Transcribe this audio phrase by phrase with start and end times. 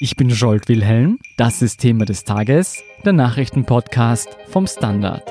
[0.00, 5.28] Ich bin Jolt Wilhelm, das ist Thema des Tages, der Nachrichtenpodcast vom Standard.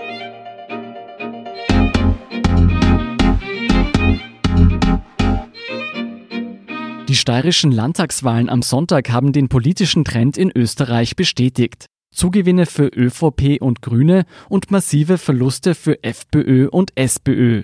[7.07, 11.85] Die steirischen Landtagswahlen am Sonntag haben den politischen Trend in Österreich bestätigt.
[12.13, 17.63] Zugewinne für ÖVP und Grüne und massive Verluste für FPÖ und SPÖ.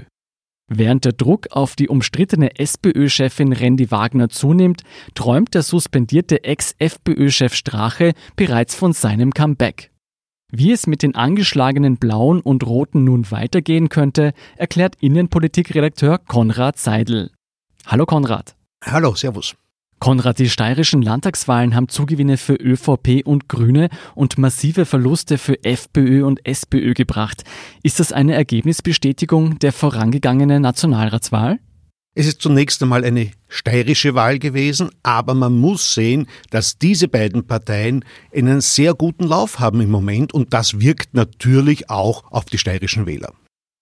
[0.69, 8.13] Während der Druck auf die umstrittene SPÖ-Chefin Randy Wagner zunimmt, träumt der suspendierte Ex-FPÖ-Chef Strache
[8.35, 9.91] bereits von seinem Comeback.
[10.51, 17.31] Wie es mit den angeschlagenen Blauen und Roten nun weitergehen könnte, erklärt Innenpolitikredakteur Konrad Seidel.
[17.85, 18.55] Hallo Konrad.
[18.85, 19.55] Hallo, Servus.
[20.03, 26.25] Konrad, die steirischen Landtagswahlen haben Zugewinne für ÖVP und Grüne und massive Verluste für FPÖ
[26.25, 27.45] und SPÖ gebracht.
[27.83, 31.59] Ist das eine Ergebnisbestätigung der vorangegangenen Nationalratswahl?
[32.15, 37.47] Es ist zunächst einmal eine steirische Wahl gewesen, aber man muss sehen, dass diese beiden
[37.47, 38.03] Parteien
[38.35, 43.05] einen sehr guten Lauf haben im Moment und das wirkt natürlich auch auf die steirischen
[43.05, 43.31] Wähler.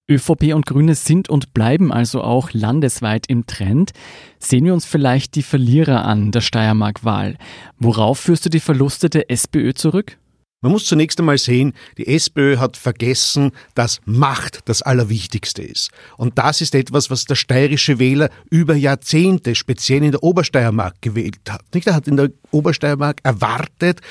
[0.09, 3.91] ÖVP und Grüne sind und bleiben also auch landesweit im Trend.
[4.39, 7.37] Sehen wir uns vielleicht die Verlierer an der Steiermark-Wahl.
[7.77, 10.17] Worauf führst du die Verluste der SPÖ zurück?
[10.63, 15.89] Man muss zunächst einmal sehen, die SPÖ hat vergessen, dass Macht das Allerwichtigste ist.
[16.17, 21.39] Und das ist etwas, was der steirische Wähler über Jahrzehnte, speziell in der Obersteiermark, gewählt
[21.49, 21.63] hat.
[21.73, 21.87] Nicht?
[21.87, 24.01] Er hat in der Obersteiermark erwartet,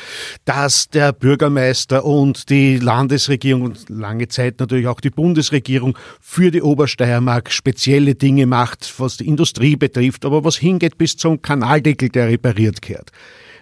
[0.44, 6.62] dass der Bürgermeister und die Landesregierung und lange Zeit natürlich auch die Bundesregierung für die
[6.62, 12.26] Obersteiermark spezielle Dinge macht, was die Industrie betrifft, aber was hingeht bis zum Kanaldeckel, der
[12.26, 13.12] repariert kehrt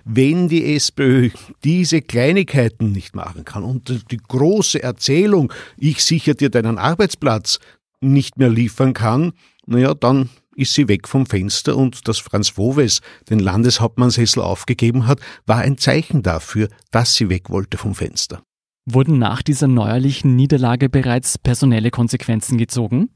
[0.04, 1.30] wenn die SPÖ
[1.64, 7.58] diese Kleinigkeiten nicht machen kann und die große Erzählung, ich sichere dir deinen Arbeitsplatz,
[8.00, 9.32] nicht mehr liefern kann,
[9.66, 15.20] naja, dann ist sie weg vom Fenster und dass Franz Woves den Landeshauptmannsessel aufgegeben hat,
[15.46, 18.42] war ein Zeichen dafür, dass sie weg wollte vom Fenster.
[18.84, 23.10] Wurden nach dieser neuerlichen Niederlage bereits personelle Konsequenzen gezogen?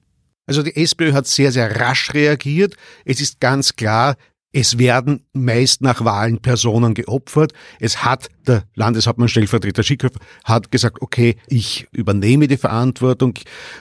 [0.47, 2.76] Also die SPÖ hat sehr, sehr rasch reagiert.
[3.04, 4.16] Es ist ganz klar,
[4.52, 7.52] es werden meist nach Wahlen Personen geopfert.
[7.80, 13.34] Es hat der Landeshauptmann Stellvertreter Schickhöfer hat gesagt, okay, ich übernehme die Verantwortung,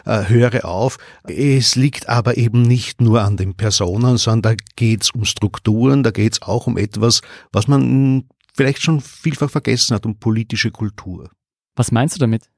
[0.05, 0.97] äh, höre auf.
[1.23, 6.11] Es liegt aber eben nicht nur an den Personen, sondern da geht's um Strukturen, da
[6.11, 7.21] geht's auch um etwas,
[7.51, 11.29] was man vielleicht schon vielfach vergessen hat, um politische Kultur.
[11.75, 12.50] Was meinst du damit?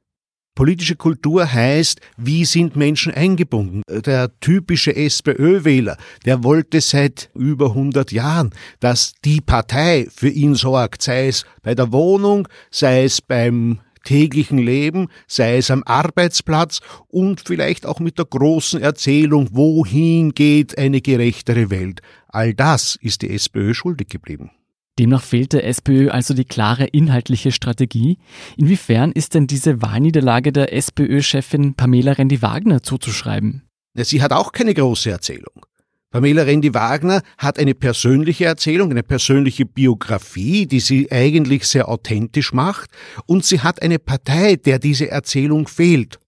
[0.55, 3.81] Politische Kultur heißt, wie sind Menschen eingebunden?
[3.89, 11.01] Der typische SPÖ-Wähler, der wollte seit über 100 Jahren, dass die Partei für ihn sorgt,
[11.01, 17.41] sei es bei der Wohnung, sei es beim täglichen Leben, sei es am Arbeitsplatz und
[17.47, 22.01] vielleicht auch mit der großen Erzählung, wohin geht eine gerechtere Welt.
[22.27, 24.51] All das ist die SPÖ schuldig geblieben.
[24.99, 28.19] Demnach fehlt der SPÖ also die klare inhaltliche Strategie.
[28.57, 33.63] Inwiefern ist denn diese Wahlniederlage der SPÖ-Chefin Pamela Rendi-Wagner zuzuschreiben?
[33.95, 35.65] Sie hat auch keine große Erzählung.
[36.11, 42.91] Pamela Rendi-Wagner hat eine persönliche Erzählung, eine persönliche Biografie, die sie eigentlich sehr authentisch macht,
[43.25, 46.19] und sie hat eine Partei, der diese Erzählung fehlt.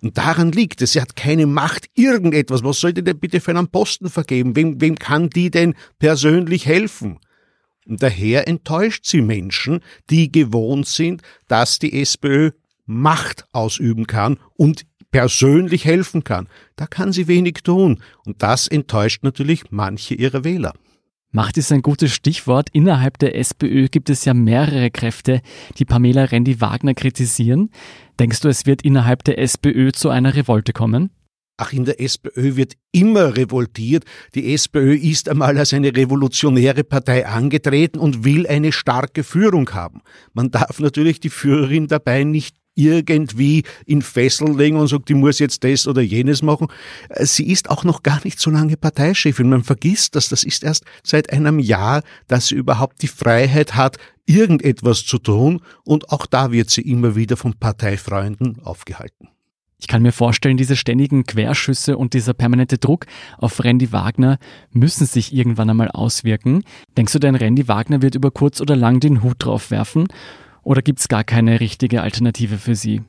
[0.00, 2.64] Und daran liegt es, sie hat keine Macht, irgendetwas.
[2.64, 4.56] Was soll die denn bitte für einen Posten vergeben?
[4.56, 7.18] Wem, wem kann die denn persönlich helfen?
[7.88, 12.50] Daher enttäuscht sie Menschen, die gewohnt sind, dass die SPÖ
[12.84, 16.48] Macht ausüben kann und persönlich helfen kann.
[16.76, 18.02] Da kann sie wenig tun.
[18.24, 20.74] Und das enttäuscht natürlich manche ihrer Wähler.
[21.30, 22.68] Macht ist ein gutes Stichwort.
[22.72, 25.42] Innerhalb der SPÖ gibt es ja mehrere Kräfte,
[25.78, 27.70] die Pamela Rendi-Wagner kritisieren.
[28.18, 31.10] Denkst du, es wird innerhalb der SPÖ zu einer Revolte kommen?
[31.60, 34.04] Ach, in der SPÖ wird immer revoltiert.
[34.36, 40.02] Die SPÖ ist einmal als eine revolutionäre Partei angetreten und will eine starke Führung haben.
[40.32, 45.40] Man darf natürlich die Führerin dabei nicht irgendwie in Fessel legen und sagt, die muss
[45.40, 46.68] jetzt das oder jenes machen.
[47.18, 49.48] Sie ist auch noch gar nicht so lange Parteichefin.
[49.48, 50.28] Man vergisst das.
[50.28, 53.96] Das ist erst seit einem Jahr, dass sie überhaupt die Freiheit hat,
[54.26, 55.60] irgendetwas zu tun.
[55.82, 59.28] Und auch da wird sie immer wieder von Parteifreunden aufgehalten.
[59.80, 63.06] Ich kann mir vorstellen, diese ständigen Querschüsse und dieser permanente Druck
[63.38, 64.38] auf Randy Wagner
[64.72, 66.64] müssen sich irgendwann einmal auswirken.
[66.96, 70.08] Denkst du denn, Randy Wagner wird über kurz oder lang den Hut drauf werfen?
[70.64, 73.02] Oder gibt es gar keine richtige Alternative für sie?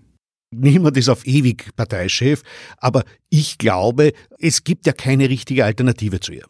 [0.51, 2.43] Niemand ist auf ewig Parteichef,
[2.77, 6.45] aber ich glaube, es gibt ja keine richtige Alternative zu ihr.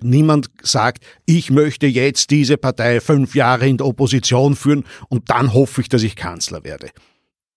[0.00, 5.54] Niemand sagt, ich möchte jetzt diese Partei fünf Jahre in der Opposition führen und dann
[5.54, 6.90] hoffe ich, dass ich Kanzler werde.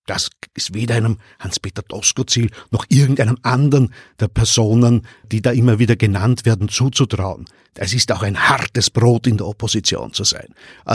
[0.10, 5.96] Das ist weder einem Hans-Peter Doskozil noch irgendeinem anderen der Personen, die da immer wieder
[5.96, 7.46] genannt werden, zuzutrauen.
[7.76, 10.48] Es ist auch ein hartes Brot in der Opposition zu sein.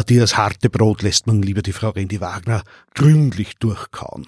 [0.08, 4.26] Dieses harte Brot lässt man lieber die Frau Rendi Wagner gründlich durchkauen.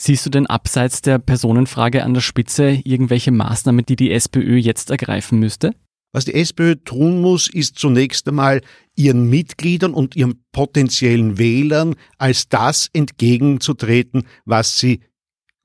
[0.00, 4.88] Siehst du denn abseits der Personenfrage an der Spitze irgendwelche Maßnahmen, die die SPÖ jetzt
[4.88, 5.74] ergreifen müsste?
[6.14, 8.60] Was die SPÖ tun muss, ist zunächst einmal
[8.94, 15.00] ihren Mitgliedern und ihren potenziellen Wählern als das entgegenzutreten, was sie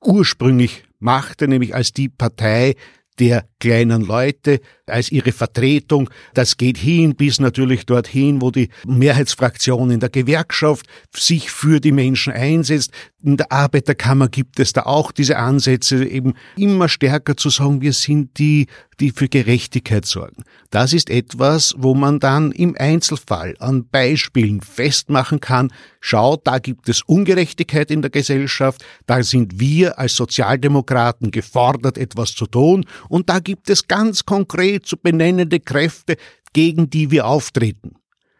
[0.04, 2.74] ursprünglich machte, nämlich als die Partei
[3.20, 6.08] der kleinen Leute, als ihre Vertretung.
[6.32, 11.92] Das geht hin bis natürlich dorthin, wo die Mehrheitsfraktion in der Gewerkschaft sich für die
[11.92, 12.92] Menschen einsetzt.
[13.22, 17.92] In der Arbeiterkammer gibt es da auch diese Ansätze, eben immer stärker zu sagen, wir
[17.92, 18.66] sind die,
[19.00, 20.44] die für Gerechtigkeit sorgen.
[20.70, 26.88] Das ist etwas, wo man dann im Einzelfall an Beispielen festmachen kann, schau, da gibt
[26.88, 33.28] es Ungerechtigkeit in der Gesellschaft, da sind wir als Sozialdemokraten gefordert, etwas zu tun, und
[33.28, 36.16] da gibt es ganz konkret zu benennende Kräfte,
[36.52, 37.94] gegen die wir auftreten.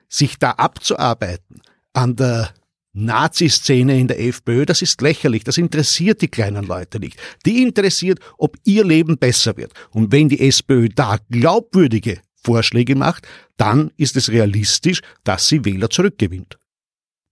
[0.09, 1.63] Sich da abzuarbeiten
[1.93, 2.51] an der
[2.93, 7.17] Nazi-Szene in der FPÖ, das ist lächerlich, das interessiert die kleinen Leute nicht.
[7.47, 9.73] Die interessiert, ob ihr Leben besser wird.
[9.91, 15.91] Und wenn die SPÖ da glaubwürdige Vorschläge macht, dann ist es realistisch, dass sie Wähler
[15.91, 16.59] zurückgewinnt.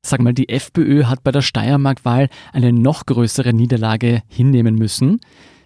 [0.06, 5.20] Sag mal, die FPÖ hat bei der Steiermark-Wahl eine noch größere Niederlage hinnehmen müssen.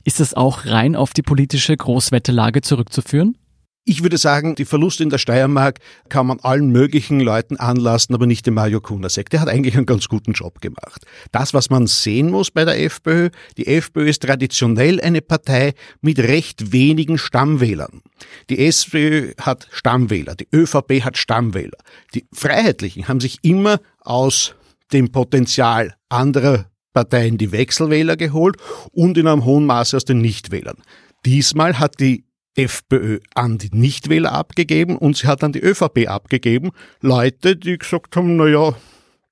[0.04, 3.36] Ist das auch rein auf die politische Großwetterlage zurückzuführen?
[3.84, 8.26] Ich würde sagen, die Verluste in der Steiermark kann man allen möglichen Leuten anlassen, aber
[8.26, 9.28] nicht dem Mario Kunasek.
[9.30, 11.04] Der hat eigentlich einen ganz guten Job gemacht.
[11.32, 16.20] Das, was man sehen muss bei der FPÖ, die FPÖ ist traditionell eine Partei mit
[16.20, 18.02] recht wenigen Stammwählern.
[18.50, 21.78] Die SPÖ hat Stammwähler, die ÖVP hat Stammwähler.
[22.14, 24.54] Die Freiheitlichen haben sich immer aus
[24.92, 28.58] dem Potenzial anderer Parteien die Wechselwähler geholt
[28.92, 30.76] und in einem hohen Maße aus den Nichtwählern.
[31.24, 36.70] Diesmal hat die FPÖ an die Nichtwähler abgegeben und sie hat an die ÖVP abgegeben.
[37.00, 38.74] Leute, die gesagt haben, na ja,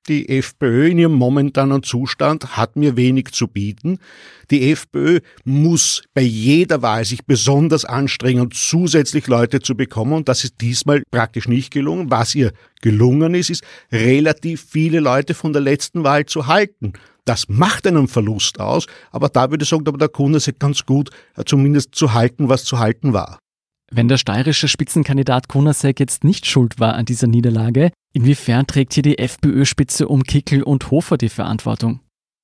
[0.08, 3.98] die FPÖ in ihrem momentanen Zustand hat mir wenig zu bieten.
[4.50, 10.14] Die FPÖ muss bei jeder Wahl sich besonders anstrengen, zusätzlich Leute zu bekommen.
[10.14, 12.10] Und das ist diesmal praktisch nicht gelungen.
[12.10, 13.62] Was ihr gelungen ist, ist
[13.92, 16.94] relativ viele Leute von der letzten Wahl zu halten.
[17.30, 20.84] Das macht einen Verlust aus, aber da würde ich sagen, aber der Kunde ist ganz
[20.84, 23.38] gut, äh, zumindest zu halten, was zu halten war.
[23.88, 29.04] Wenn der steirische Spitzenkandidat Kunasek jetzt nicht schuld war an dieser Niederlage, inwiefern trägt hier
[29.04, 32.00] die FPÖ-Spitze um Kickel und Hofer die Verantwortung?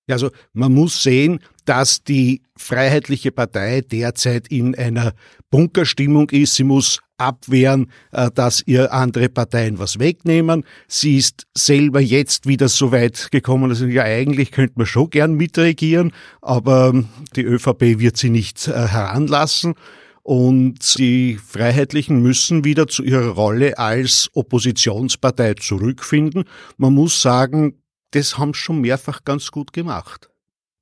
[0.08, 5.12] Also man muss sehen, dass die Freiheitliche Partei derzeit in einer
[5.50, 6.54] Bunkerstimmung ist.
[6.54, 10.64] Sie muss abwehren, äh, dass ihr andere Parteien was wegnehmen.
[10.86, 15.10] Sie ist selber jetzt wieder so weit gekommen, dass sie ja eigentlich könnte man schon
[15.10, 16.12] gern mitregieren,
[16.42, 17.04] aber
[17.34, 19.74] die ÖVP wird sie nicht äh, heranlassen.
[20.22, 26.44] Und die Freiheitlichen müssen wieder zu ihrer Rolle als Oppositionspartei zurückfinden.
[26.78, 27.74] Man muss sagen,
[28.12, 30.30] das haben sie schon mehrfach ganz gut gemacht.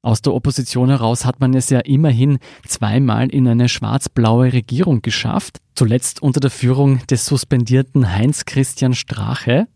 [0.04, 2.38] Aus der Opposition heraus hat man es ja immerhin
[2.68, 9.66] zweimal in eine schwarz-blaue Regierung geschafft, zuletzt unter der Führung des suspendierten Heinz-Christian Strache.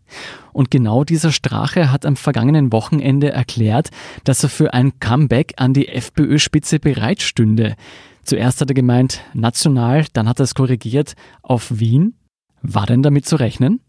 [0.53, 3.89] Und genau dieser Strache hat am vergangenen Wochenende erklärt,
[4.23, 7.75] dass er für ein Comeback an die FPÖ-Spitze bereitstünde.
[8.23, 12.13] Zuerst hat er gemeint, national, dann hat er es korrigiert auf Wien.
[12.61, 13.81] War denn damit zu rechnen?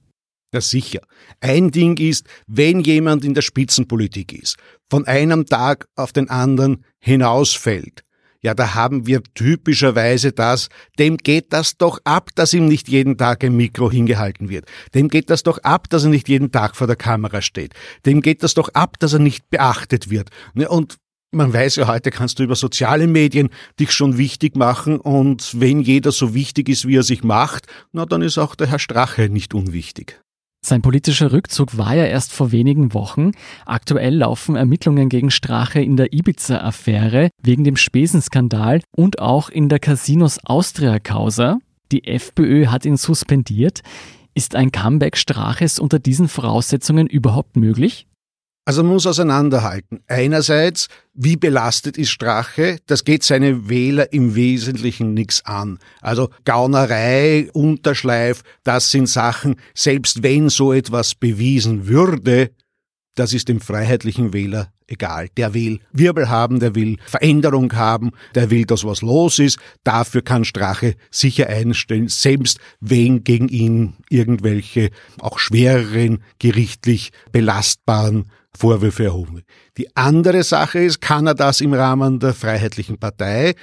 [0.52, 1.00] Ja, sicher.
[1.40, 4.56] Ein Ding ist, wenn jemand in der Spitzenpolitik ist,
[4.90, 8.02] von einem Tag auf den anderen hinausfällt,
[8.42, 13.18] ja, da haben wir typischerweise das, dem geht das doch ab, dass ihm nicht jeden
[13.18, 14.64] Tag ein Mikro hingehalten wird.
[14.94, 17.74] Dem geht das doch ab, dass er nicht jeden Tag vor der Kamera steht.
[18.06, 20.30] Dem geht das doch ab, dass er nicht beachtet wird.
[20.54, 20.96] Ne, und
[21.32, 25.80] man weiß ja, heute kannst du über soziale Medien dich schon wichtig machen und wenn
[25.80, 29.28] jeder so wichtig ist, wie er sich macht, na dann ist auch der Herr Strache
[29.28, 30.20] nicht unwichtig.
[30.62, 33.32] Sein politischer Rückzug war ja erst vor wenigen Wochen.
[33.64, 39.78] Aktuell laufen Ermittlungen gegen Strache in der Ibiza-Affäre wegen dem Spesenskandal und auch in der
[39.78, 41.58] Casinos Austria-Causa.
[41.92, 43.80] Die FPÖ hat ihn suspendiert.
[44.34, 48.06] Ist ein Comeback Straches unter diesen Voraussetzungen überhaupt möglich?
[48.70, 49.98] Also man muss auseinanderhalten.
[50.06, 52.78] Einerseits, wie belastet ist Strache?
[52.86, 55.80] Das geht seine Wähler im Wesentlichen nichts an.
[56.00, 62.52] Also Gaunerei, Unterschleif, das sind Sachen, selbst wenn so etwas bewiesen würde,
[63.16, 65.28] das ist dem freiheitlichen Wähler egal.
[65.36, 69.58] Der will Wirbel haben, der will Veränderung haben, der will, dass was los ist.
[69.82, 79.04] Dafür kann Strache sicher einstellen, selbst wenn gegen ihn irgendwelche auch schwereren, gerichtlich belastbaren Vorwürfe
[79.04, 79.42] erhoben.
[79.78, 83.54] Die andere Sache ist, kann er das im Rahmen der Freiheitlichen Partei?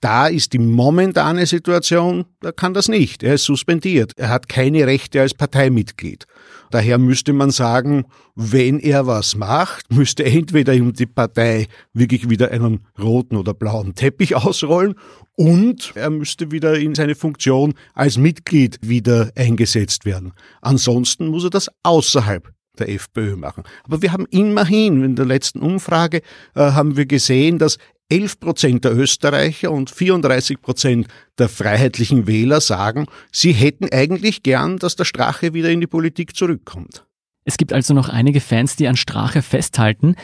[0.00, 3.22] Da ist die momentane Situation, er kann das nicht.
[3.22, 4.12] Er ist suspendiert.
[4.16, 6.26] Er hat keine Rechte als Parteimitglied.
[6.70, 12.50] Daher müsste man sagen, wenn er was macht, müsste entweder ihm die Partei wirklich wieder
[12.50, 14.94] einen roten oder blauen Teppich ausrollen
[15.34, 20.32] und er müsste wieder in seine Funktion als Mitglied wieder eingesetzt werden.
[20.60, 23.64] Ansonsten muss er das außerhalb der FPÖ machen.
[23.84, 26.22] Aber wir haben immerhin, in der letzten Umfrage
[26.54, 27.78] äh, haben wir gesehen, dass
[28.08, 34.78] 11 Prozent der Österreicher und 34 Prozent der freiheitlichen Wähler sagen, sie hätten eigentlich gern,
[34.78, 37.04] dass der Strache wieder in die Politik zurückkommt.
[37.44, 40.16] Es gibt also noch einige Fans, die an Strache festhalten.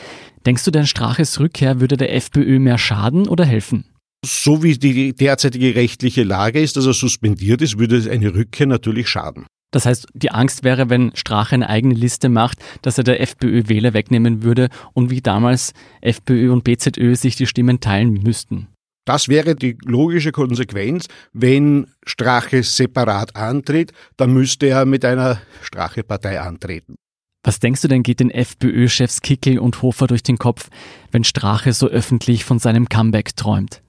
[0.45, 3.85] Denkst du, denn Straches Rückkehr würde der FPÖ mehr schaden oder helfen?
[4.25, 9.09] So wie die derzeitige rechtliche Lage ist, dass er suspendiert ist, würde eine Rückkehr natürlich
[9.09, 9.45] schaden.
[9.73, 13.63] Das heißt, die Angst wäre, wenn Strache eine eigene Liste macht, dass er der FPÖ
[13.67, 18.67] Wähler wegnehmen würde und wie damals FPÖ und BZÖ sich die Stimmen teilen müssten.
[19.05, 21.07] Das wäre die logische Konsequenz.
[21.33, 26.95] Wenn Strache separat antritt, dann müsste er mit einer Strache-Partei antreten.
[27.43, 30.69] Was denkst du denn geht den FPÖ-Chefs Kickel und Hofer durch den Kopf,
[31.11, 33.81] wenn Strache so öffentlich von seinem Comeback träumt?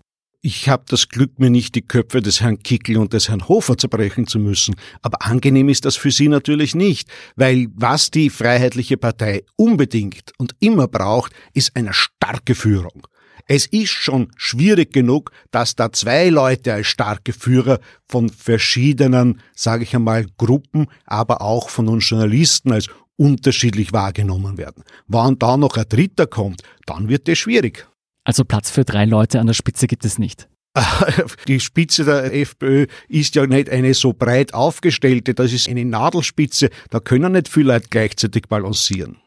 [0.46, 3.78] Ich habe das Glück, mir nicht die Köpfe des Herrn Kickel und des Herrn Hofer
[3.78, 4.74] zerbrechen zu müssen.
[5.00, 10.54] Aber angenehm ist das für Sie natürlich nicht, weil was die Freiheitliche Partei unbedingt und
[10.60, 13.06] immer braucht, ist eine starke Führung.
[13.46, 19.84] Es ist schon schwierig genug, dass da zwei Leute als starke Führer von verschiedenen, sage
[19.84, 24.84] ich einmal, Gruppen, aber auch von uns Journalisten als unterschiedlich wahrgenommen werden.
[25.06, 27.88] Wann da noch ein Dritter kommt, dann wird es schwierig.
[28.24, 30.48] Also Platz für drei Leute an der Spitze gibt es nicht.
[31.46, 36.70] Die Spitze der FPÖ ist ja nicht eine so breit aufgestellte, das ist eine Nadelspitze,
[36.90, 39.18] da können nicht viele Leute gleichzeitig balancieren.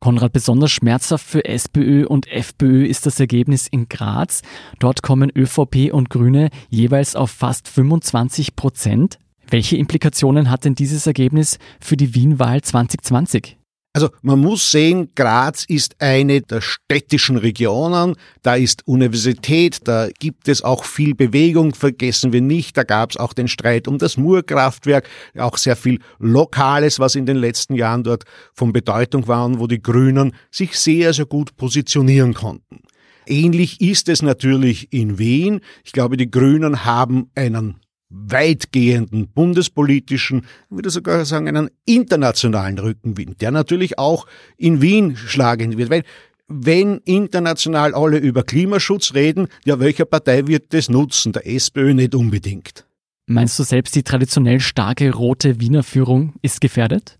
[0.00, 4.42] Konrad, besonders schmerzhaft für SPÖ und FPÖ ist das Ergebnis in Graz.
[4.80, 9.18] Dort kommen ÖVP und Grüne jeweils auf fast 25 Prozent.
[9.48, 13.58] Welche Implikationen hat denn dieses Ergebnis für die Wien-Wahl 2020?
[13.94, 20.48] Also man muss sehen, Graz ist eine der städtischen Regionen, da ist Universität, da gibt
[20.48, 24.16] es auch viel Bewegung, vergessen wir nicht, da gab es auch den Streit um das
[24.16, 25.06] Murkraftwerk,
[25.36, 29.66] auch sehr viel Lokales, was in den letzten Jahren dort von Bedeutung war und wo
[29.66, 32.80] die Grünen sich sehr, sehr gut positionieren konnten.
[33.26, 35.60] Ähnlich ist es natürlich in Wien.
[35.84, 37.81] Ich glaube, die Grünen haben einen
[38.12, 44.26] weitgehenden bundespolitischen, würde sogar sagen, einen internationalen Rückenwind, der natürlich auch
[44.56, 46.04] in Wien schlagen wird, weil
[46.48, 51.32] wenn international alle über Klimaschutz reden, ja, welcher Partei wird das nutzen?
[51.32, 52.84] Der SPÖ nicht unbedingt.
[53.26, 57.18] Meinst du selbst, die traditionell starke rote Wiener Führung ist gefährdet?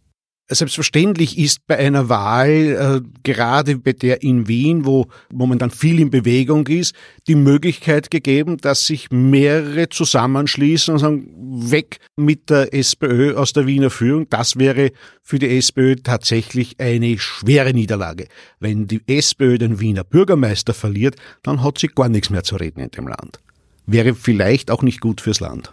[0.54, 6.11] Selbstverständlich ist bei einer Wahl, äh, gerade bei der in Wien, wo momentan viel in
[6.11, 6.94] Bewegung ist,
[7.26, 13.66] die Möglichkeit gegeben, dass sich mehrere zusammenschließen und sagen, weg mit der SPÖ aus der
[13.66, 14.28] Wiener Führung.
[14.28, 14.92] Das wäre
[15.23, 18.26] für die SPÖ tatsächlich eine schwere Niederlage.
[18.61, 22.80] Wenn die SPÖ den Wiener Bürgermeister verliert, dann hat sie gar nichts mehr zu reden
[22.80, 23.40] in dem Land.
[23.87, 25.73] Wäre vielleicht auch nicht gut fürs Land.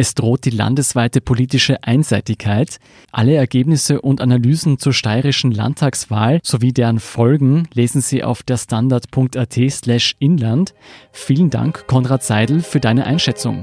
[0.00, 2.78] Es droht die landesweite politische Einseitigkeit.
[3.10, 9.54] Alle Ergebnisse und Analysen zur steirischen Landtagswahl sowie deren Folgen lesen Sie auf der Standard.at
[9.70, 10.72] slash Inland.
[11.10, 13.62] Vielen Dank, Konrad Seidel, für deine Einschätzung.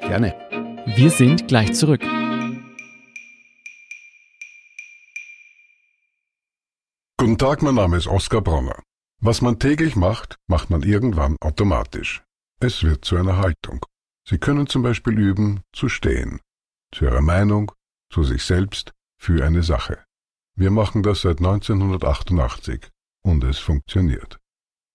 [0.00, 0.34] Gerne.
[0.96, 2.02] Wir sind gleich zurück.
[7.18, 8.82] Guten Tag, mein Name ist Oskar Bronner.
[9.20, 12.24] Was man täglich macht, macht man irgendwann automatisch.
[12.58, 13.86] Es wird zu einer Haltung.
[14.28, 16.40] Sie können zum Beispiel üben, zu stehen,
[16.94, 17.72] zu Ihrer Meinung,
[18.10, 19.98] zu sich selbst, für eine Sache.
[20.56, 22.88] Wir machen das seit 1988
[23.22, 24.38] und es funktioniert.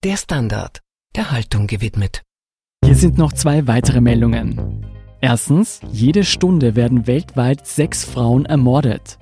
[0.04, 0.80] Der Standard,
[1.16, 2.22] der Haltung gewidmet.
[2.84, 4.86] Hier sind noch zwei weitere Meldungen.
[5.20, 9.18] Erstens, jede Stunde werden weltweit sechs Frauen ermordet.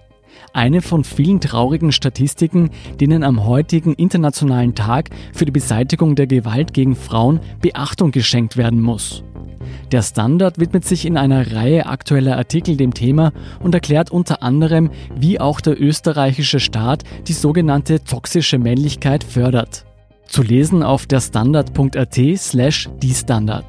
[0.52, 2.70] Eine von vielen traurigen Statistiken,
[3.00, 8.82] denen am heutigen Internationalen Tag für die Beseitigung der Gewalt gegen Frauen Beachtung geschenkt werden
[8.82, 9.24] muss.
[9.92, 14.90] Der Standard widmet sich in einer Reihe aktueller Artikel dem Thema und erklärt unter anderem,
[15.18, 19.84] wie auch der österreichische Staat die sogenannte toxische Männlichkeit fördert.
[20.26, 23.64] Zu lesen auf der Standard.at slash die Standard.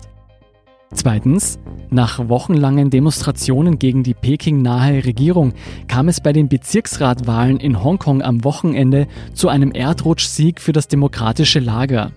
[0.93, 5.53] Zweitens, nach wochenlangen Demonstrationen gegen die Peking-nahe Regierung
[5.87, 11.59] kam es bei den Bezirksratwahlen in Hongkong am Wochenende zu einem Erdrutschsieg für das demokratische
[11.59, 12.11] Lager.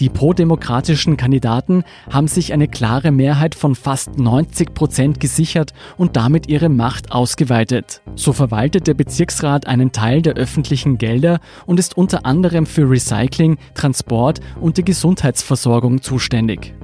[0.00, 6.48] Die prodemokratischen Kandidaten haben sich eine klare Mehrheit von fast 90 Prozent gesichert und damit
[6.48, 8.02] ihre Macht ausgeweitet.
[8.14, 13.58] So verwaltet der Bezirksrat einen Teil der öffentlichen Gelder und ist unter anderem für Recycling,
[13.74, 16.74] Transport und die Gesundheitsversorgung zuständig.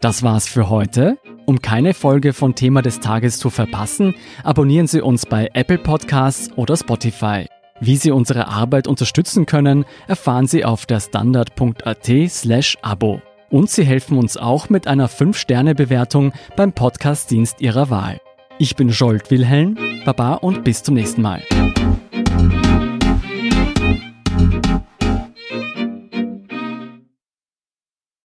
[0.00, 1.16] Das war's für heute.
[1.46, 6.50] Um keine Folge von Thema des Tages zu verpassen, abonnieren Sie uns bei Apple Podcasts
[6.56, 7.46] oder Spotify.
[7.80, 13.20] Wie Sie unsere Arbeit unterstützen können, erfahren Sie auf der standard.at slash Abo.
[13.50, 18.20] Und Sie helfen uns auch mit einer 5-Sterne-Bewertung beim Podcast-Dienst Ihrer Wahl.
[18.58, 21.42] Ich bin Scholt Wilhelm, Baba und bis zum nächsten Mal.